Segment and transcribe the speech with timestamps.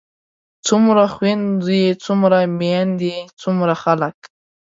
[0.67, 4.17] څومره خويندے څومره ميايندے څومره خلک